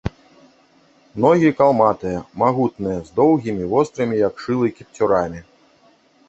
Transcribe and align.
Ногі 1.25 1.51
калматыя, 1.59 2.19
магутныя, 2.43 2.99
з 3.11 3.13
доўгімі, 3.19 3.63
вострымі, 3.75 4.15
як 4.27 4.33
шылы, 4.47 4.67
кіпцюрамі. 4.79 5.41